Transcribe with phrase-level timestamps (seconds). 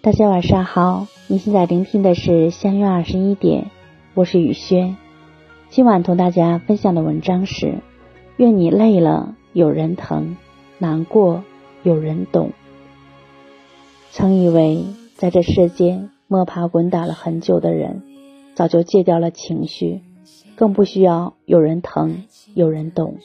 [0.00, 3.66] 大家晚上好，你现在聆听的是相约二十一点，
[4.14, 4.96] 我是雨轩。
[5.68, 7.74] 今晚同大家分享的文章是：
[8.38, 10.36] 愿你累了有人疼，
[10.78, 11.44] 难过
[11.82, 12.52] 有人懂。
[14.10, 18.02] 曾以为在这世间摸爬滚打了很久的人，
[18.54, 20.00] 早就戒掉了情绪，
[20.58, 23.18] 更不需要有人疼有人懂。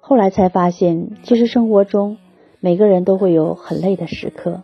[0.00, 2.16] 后来才发现，其实生活中
[2.60, 4.62] 每个人都会有很累的时刻。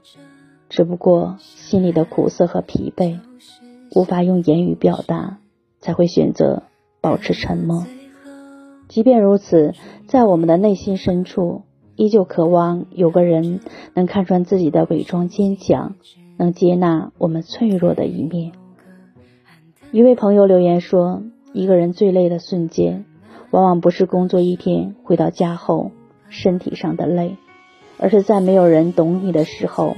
[0.68, 3.18] 只不过心里的苦涩和疲惫
[3.92, 5.38] 无法用言语表达，
[5.80, 6.62] 才会选择
[7.00, 7.84] 保持沉默。
[8.86, 9.74] 即便如此，
[10.06, 11.62] 在我们的内心深处，
[11.96, 13.58] 依旧渴望有个人
[13.94, 15.96] 能看穿自己的伪装坚强，
[16.38, 18.52] 能接纳我们脆弱的一面。
[19.90, 23.04] 一位朋友留言说：“一个人最累的瞬间，
[23.50, 25.90] 往往不是工作一天回到家后
[26.28, 27.36] 身体上的累，
[27.98, 29.96] 而是在没有人懂你的时候。”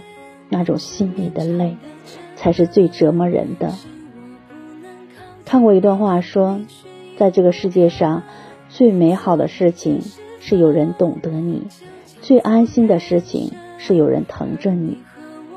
[0.54, 1.78] 那种心里的累，
[2.36, 3.72] 才是最折磨人的。
[5.46, 6.60] 看过一段话说，
[7.16, 8.22] 在这个世界上，
[8.68, 10.02] 最美好的事情
[10.40, 11.62] 是有人懂得你，
[12.20, 14.98] 最安心的事情是有人疼着你，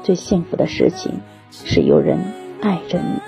[0.02, 1.20] 最幸福的事情
[1.52, 2.18] 是有人
[2.62, 3.20] 爱着你。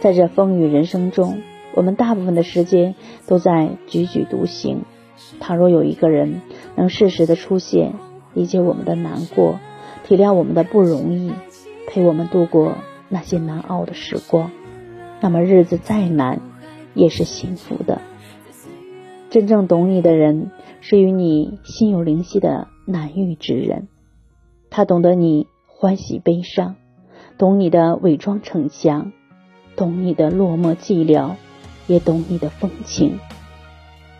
[0.00, 1.42] 在这风雨人生中，
[1.76, 2.96] 我们大部分的时间
[3.28, 4.82] 都在踽踽独行。
[5.38, 6.40] 倘若有一个人
[6.74, 7.94] 能适时的出现，
[8.34, 9.60] 理解我们的难过。
[10.04, 11.32] 体谅我们的不容易，
[11.86, 12.76] 陪我们度过
[13.08, 14.50] 那些难熬的时光，
[15.20, 16.40] 那么日子再难
[16.94, 18.00] 也是幸福的。
[19.28, 23.88] 真正懂你的人，是与你心有灵犀的难遇之人。
[24.70, 26.76] 他懂得你欢喜悲伤，
[27.36, 29.12] 懂你的伪装逞强，
[29.76, 31.34] 懂你的落寞寂寥，
[31.86, 33.18] 也懂你的风情。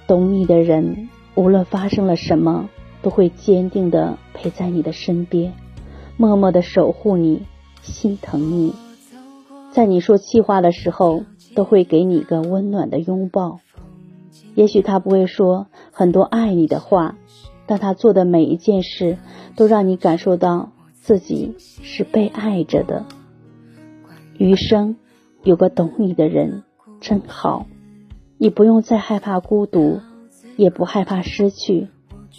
[0.06, 2.68] 懂你的人，无论发生了什么，
[3.02, 5.52] 都会坚定的陪在你的身边。
[6.16, 7.42] 默默的守护你，
[7.82, 8.72] 心疼你，
[9.72, 11.24] 在你说气话的时候，
[11.54, 13.60] 都会给你一个温暖的拥抱。
[14.54, 17.16] 也许他不会说很多爱你的话，
[17.66, 19.18] 但他做的每一件事，
[19.56, 23.04] 都让你感受到自己是被爱着的。
[24.38, 24.96] 余生
[25.42, 26.62] 有个懂你的人
[27.08, 27.68] 真好，
[28.36, 30.00] 你不用再害怕孤独，
[30.56, 31.86] 也不害怕失去。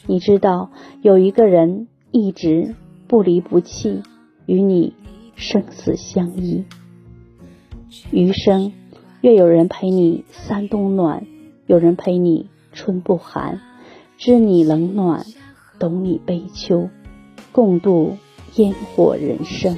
[0.08, 2.76] 你知道有一个人一直。
[3.08, 4.04] 不离不弃，
[4.46, 4.94] 与你
[5.38, 6.66] 生死相依。
[8.12, 8.74] 余生，
[9.22, 11.26] 愿有人陪你三冬暖，
[11.68, 13.62] 有人陪你春不寒，
[14.18, 15.26] 知你冷暖，
[15.80, 16.90] 懂你悲秋，
[17.54, 18.18] 共度
[18.56, 19.78] 烟火人生。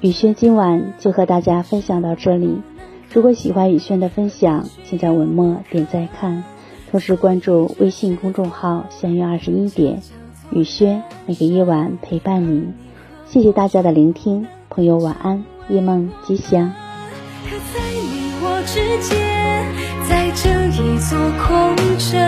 [0.00, 2.62] 雨轩今晚就和大家分享到这里。
[3.12, 6.42] 如果喜欢雨轩的分享，请在文末点赞看，
[6.90, 10.00] 同时关注微信公众号“相约二十一点”。
[10.52, 12.72] 雨轩，每个夜晚陪伴你，
[13.26, 16.72] 谢谢大家的聆听，朋友晚安，夜梦吉祥。
[17.44, 19.18] 可在你我之间，
[20.08, 20.48] 在这
[20.82, 22.18] 一座空城，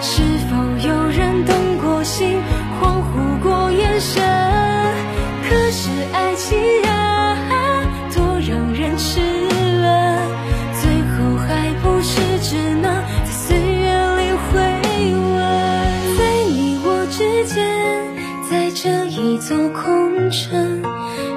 [0.00, 0.56] 是否
[0.88, 2.40] 有人懂过心，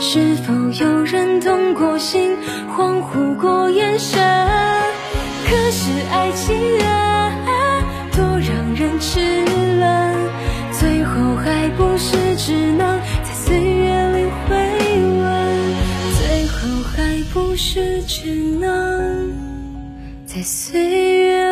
[0.02, 2.32] 是否有人动过心，
[2.74, 4.18] 恍惚过眼神？
[5.46, 6.56] 可是爱情
[6.88, 7.30] 啊，
[8.16, 9.20] 多让人痴
[9.78, 10.16] 了，
[10.72, 14.56] 最后还不是只能在岁月里回
[15.20, 15.76] 温？
[16.18, 19.34] 最后还不是只能
[20.26, 21.49] 在岁月。